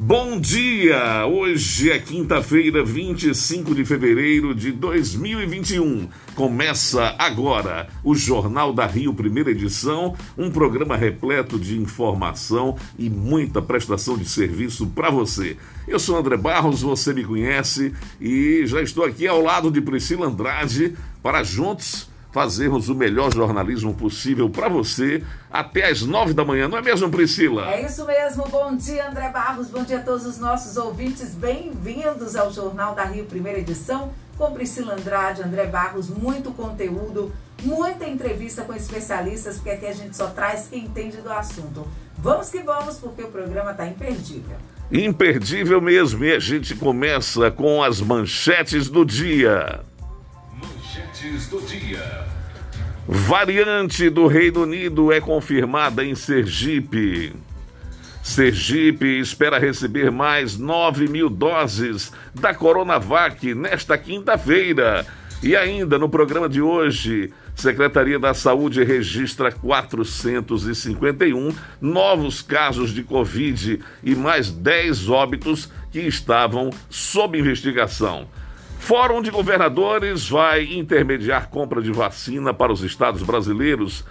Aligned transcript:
Bom 0.00 0.38
dia! 0.38 1.26
Hoje 1.26 1.90
é 1.90 1.98
quinta-feira, 1.98 2.84
25 2.84 3.74
de 3.74 3.84
fevereiro 3.84 4.54
de 4.54 4.70
2021. 4.70 6.08
Começa 6.36 7.16
agora 7.18 7.88
o 8.04 8.14
Jornal 8.14 8.72
da 8.72 8.86
Rio, 8.86 9.12
primeira 9.12 9.50
edição, 9.50 10.14
um 10.38 10.52
programa 10.52 10.96
repleto 10.96 11.58
de 11.58 11.76
informação 11.76 12.76
e 12.96 13.10
muita 13.10 13.60
prestação 13.60 14.16
de 14.16 14.28
serviço 14.28 14.86
para 14.86 15.10
você. 15.10 15.56
Eu 15.88 15.98
sou 15.98 16.16
André 16.16 16.36
Barros, 16.36 16.80
você 16.80 17.12
me 17.12 17.24
conhece 17.24 17.92
e 18.20 18.62
já 18.66 18.80
estou 18.80 19.04
aqui 19.04 19.26
ao 19.26 19.42
lado 19.42 19.68
de 19.68 19.80
Priscila 19.80 20.28
Andrade 20.28 20.94
para 21.20 21.42
juntos 21.42 22.07
fazermos 22.30 22.88
o 22.88 22.94
melhor 22.94 23.32
jornalismo 23.32 23.94
possível 23.94 24.50
para 24.50 24.68
você 24.68 25.22
até 25.50 25.90
às 25.90 26.02
nove 26.02 26.34
da 26.34 26.44
manhã, 26.44 26.68
não 26.68 26.78
é 26.78 26.82
mesmo, 26.82 27.10
Priscila? 27.10 27.70
É 27.70 27.84
isso 27.84 28.04
mesmo. 28.06 28.44
Bom 28.48 28.76
dia, 28.76 29.08
André 29.08 29.28
Barros. 29.30 29.68
Bom 29.68 29.82
dia 29.82 29.98
a 29.98 30.02
todos 30.02 30.26
os 30.26 30.38
nossos 30.38 30.76
ouvintes. 30.76 31.34
Bem-vindos 31.34 32.36
ao 32.36 32.52
Jornal 32.52 32.94
da 32.94 33.04
Rio, 33.04 33.24
primeira 33.24 33.58
edição, 33.58 34.12
com 34.36 34.52
Priscila 34.52 34.94
Andrade, 34.94 35.42
André 35.42 35.66
Barros. 35.66 36.08
Muito 36.10 36.50
conteúdo, 36.52 37.32
muita 37.62 38.06
entrevista 38.06 38.62
com 38.62 38.74
especialistas, 38.74 39.56
porque 39.56 39.70
aqui 39.70 39.86
a 39.86 39.92
gente 39.92 40.16
só 40.16 40.28
traz 40.28 40.68
quem 40.68 40.84
entende 40.84 41.18
do 41.18 41.32
assunto. 41.32 41.86
Vamos 42.18 42.50
que 42.50 42.62
vamos, 42.62 42.98
porque 42.98 43.22
o 43.22 43.28
programa 43.28 43.70
está 43.70 43.86
imperdível. 43.86 44.56
Imperdível 44.90 45.80
mesmo. 45.80 46.24
E 46.24 46.34
a 46.34 46.38
gente 46.38 46.74
começa 46.74 47.50
com 47.50 47.82
as 47.82 48.00
manchetes 48.00 48.88
do 48.88 49.04
dia. 49.04 49.80
Do 51.20 51.60
dia. 51.62 52.26
Variante 53.08 54.08
do 54.08 54.28
Reino 54.28 54.62
Unido 54.62 55.12
é 55.12 55.20
confirmada 55.20 56.04
em 56.04 56.14
Sergipe. 56.14 57.34
Sergipe 58.22 59.18
espera 59.18 59.58
receber 59.58 60.12
mais 60.12 60.56
9 60.56 61.08
mil 61.08 61.28
doses 61.28 62.12
da 62.32 62.54
Coronavac 62.54 63.52
nesta 63.52 63.98
quinta-feira. 63.98 65.04
E 65.42 65.56
ainda 65.56 65.98
no 65.98 66.08
programa 66.08 66.48
de 66.48 66.62
hoje, 66.62 67.32
Secretaria 67.52 68.20
da 68.20 68.32
Saúde 68.32 68.84
registra 68.84 69.50
451 69.50 71.52
novos 71.80 72.42
casos 72.42 72.94
de 72.94 73.02
Covid 73.02 73.80
e 74.04 74.14
mais 74.14 74.52
10 74.52 75.08
óbitos 75.08 75.68
que 75.90 75.98
estavam 75.98 76.70
sob 76.88 77.36
investigação. 77.36 78.28
Fórum 78.88 79.20
de 79.20 79.30
Governadores 79.30 80.30
vai 80.30 80.64
intermediar 80.64 81.50
compra 81.50 81.82
de 81.82 81.92
vacina 81.92 82.54
para 82.54 82.72
os 82.72 82.82
estados 82.82 83.22
brasileiros. 83.22 84.02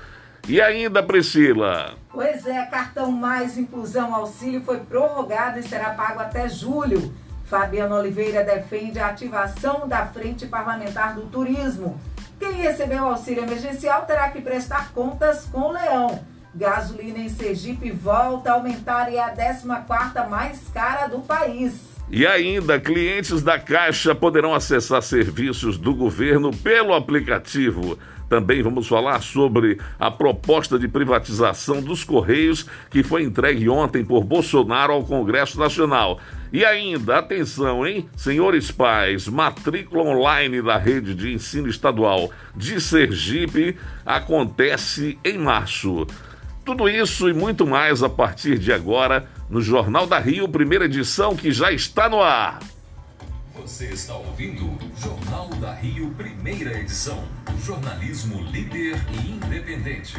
E 0.48 0.62
ainda, 0.62 1.02
Priscila? 1.02 1.96
Pois 2.12 2.46
é, 2.46 2.64
cartão 2.68 3.12
mais 3.12 3.58
inclusão 3.58 4.14
auxílio 4.14 4.62
foi 4.62 4.78
prorrogado 4.82 5.58
e 5.58 5.64
será 5.64 5.96
pago 5.96 6.20
até 6.20 6.48
julho. 6.48 7.12
Fabiano 7.46 7.96
Oliveira 7.96 8.44
defende 8.44 9.00
a 9.00 9.08
ativação 9.08 9.88
da 9.88 10.06
Frente 10.06 10.46
Parlamentar 10.46 11.16
do 11.16 11.22
Turismo. 11.22 12.00
Quem 12.40 12.52
recebeu 12.52 13.04
auxílio 13.04 13.46
emergencial 13.46 14.06
terá 14.06 14.30
que 14.30 14.42
prestar 14.42 14.92
contas 14.92 15.46
com 15.52 15.62
o 15.62 15.72
Leão. 15.72 16.24
Gasolina 16.54 17.18
em 17.18 17.30
Sergipe 17.30 17.90
volta 17.90 18.52
a 18.52 18.54
aumentar 18.54 19.12
e 19.12 19.16
é 19.16 19.24
a 19.24 19.36
14ª 19.36 20.30
mais 20.30 20.70
cara 20.72 21.08
do 21.08 21.22
país. 21.22 21.97
E 22.10 22.26
ainda, 22.26 22.80
clientes 22.80 23.42
da 23.42 23.60
Caixa 23.60 24.16
poderão 24.16 24.54
acessar 24.54 25.02
serviços 25.02 25.78
do 25.78 25.94
governo 25.94 26.56
pelo 26.56 26.94
aplicativo. 26.94 28.00
Também 28.30 28.62
vamos 28.62 28.88
falar 28.88 29.22
sobre 29.22 29.78
a 30.00 30.12
proposta 30.12 30.78
de 30.78 30.88
privatização 30.88 31.82
dos 31.82 32.04
Correios 32.04 32.66
que 32.90 33.04
foi 33.04 33.24
entregue 33.24 33.70
ontem 33.70 34.04
por 34.04 34.24
Bolsonaro 34.24 34.94
ao 34.94 35.04
Congresso 35.04 35.60
Nacional. 35.60 36.20
E 36.52 36.64
ainda, 36.64 37.18
atenção, 37.18 37.86
hein? 37.86 38.08
Senhores 38.16 38.72
pais, 38.72 39.28
matrícula 39.28 40.04
online 40.04 40.62
da 40.62 40.78
rede 40.78 41.14
de 41.14 41.34
ensino 41.34 41.68
estadual 41.68 42.32
de 42.56 42.80
Sergipe 42.80 43.78
acontece 44.06 45.18
em 45.26 45.38
março. 45.38 46.08
Tudo 46.68 46.90
isso 46.90 47.30
e 47.30 47.34
muito 47.34 47.66
mais 47.66 48.04
a 48.04 48.10
partir 48.10 48.60
de 48.60 48.74
agora 48.74 49.26
no 49.50 49.62
Jornal 49.62 50.06
da 50.06 50.20
Rio, 50.20 50.50
primeira 50.50 50.84
edição 50.84 51.34
que 51.34 51.50
já 51.50 51.72
está 51.72 52.10
no 52.10 52.22
ar. 52.22 52.60
Você 53.56 53.86
está 53.86 54.14
ouvindo 54.16 54.78
Jornal 55.02 55.48
da 55.62 55.74
Rio, 55.74 56.12
primeira 56.18 56.78
edição. 56.78 57.24
Jornalismo 57.64 58.44
líder 58.52 58.98
e 59.14 59.32
independente. 59.32 60.18